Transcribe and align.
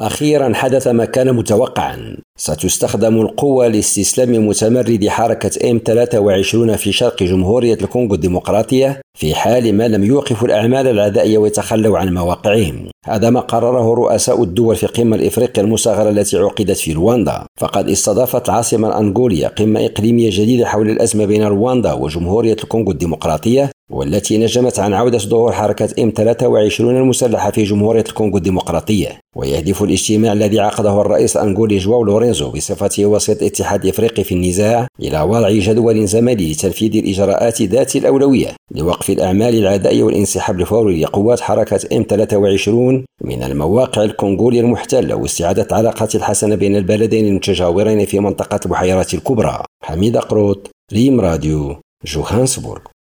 أخيرا 0.00 0.52
حدث 0.54 0.86
ما 0.86 1.04
كان 1.04 1.32
متوقعا. 1.32 2.16
ستستخدم 2.38 3.20
القوة 3.20 3.68
لاستسلام 3.68 4.48
متمردي 4.48 5.10
حركة 5.10 5.70
إم 5.70 5.80
23 5.84 6.76
في 6.76 6.92
شرق 6.92 7.22
جمهورية 7.22 7.74
الكونغو 7.74 8.14
الديمقراطية 8.14 9.00
في 9.18 9.34
حال 9.34 9.74
ما 9.74 9.88
لم 9.88 10.04
يوقفوا 10.04 10.48
الأعمال 10.48 10.86
العدائية 10.88 11.38
ويتخلوا 11.38 11.98
عن 11.98 12.14
مواقعهم. 12.14 12.88
هذا 13.06 13.30
ما 13.30 13.40
قرره 13.40 13.94
رؤساء 13.94 14.42
الدول 14.42 14.76
في 14.76 14.82
القمة 14.82 15.16
الإفريقية 15.16 15.62
المصغرة 15.62 16.10
التي 16.10 16.36
عقدت 16.36 16.76
في 16.76 16.92
رواندا. 16.92 17.46
فقد 17.60 17.88
استضافت 17.88 18.48
العاصمة 18.48 18.88
الأنغولية 18.88 19.46
قمة 19.46 19.86
إقليمية 19.86 20.30
جديدة 20.32 20.66
حول 20.66 20.90
الأزمة 20.90 21.24
بين 21.24 21.42
رواندا 21.44 21.92
وجمهورية 21.92 22.56
الكونغو 22.64 22.90
الديمقراطية 22.90 23.70
والتي 23.90 24.38
نجمت 24.38 24.78
عن 24.78 24.94
عودة 24.94 25.18
ظهور 25.18 25.52
حركة 25.52 26.02
إم 26.02 26.12
23 26.16 26.96
المسلحة 26.96 27.50
في 27.50 27.64
جمهورية 27.64 28.04
الكونغو 28.08 28.36
الديمقراطية. 28.36 29.20
ويهدف 29.36 29.82
الاجتماع 29.82 30.32
الذي 30.32 30.60
عقده 30.60 31.00
الرئيس 31.00 31.36
الأنغولي 31.36 31.78
جواو 31.78 32.04
لورينزو 32.04 32.50
بصفته 32.50 33.06
وسيط 33.06 33.42
اتحاد 33.42 33.86
إفريقي 33.86 34.24
في 34.24 34.34
النزاع 34.34 34.86
إلى 35.00 35.20
وضع 35.20 35.50
جدول 35.50 36.06
زمني 36.06 36.52
لتنفيذ 36.52 36.96
الإجراءات 36.96 37.62
ذات 37.62 37.96
الأولوية 37.96 38.48
لوقف 38.74 39.10
الأعمال 39.10 39.54
العدائية 39.54 40.02
والانسحاب 40.02 40.60
الفوري 40.60 41.02
لقوات 41.02 41.40
حركة 41.40 41.96
إم 41.96 42.04
23 42.08 43.04
من 43.24 43.42
المواقع 43.42 44.02
الكونغولية 44.02 44.60
المحتلة 44.60 45.14
واستعادة 45.14 45.66
العلاقات 45.70 46.14
الحسنة 46.14 46.54
بين 46.54 46.76
البلدين 46.76 47.26
المتجاورين 47.26 48.04
في 48.06 48.20
منطقة 48.20 48.60
البحيرات 48.64 49.14
الكبرى. 49.14 49.64
حميد 49.84 50.16
قروط 50.16 50.70
ريم 50.92 51.20
راديو 51.20 51.76
جوهانسبورغ. 52.06 52.80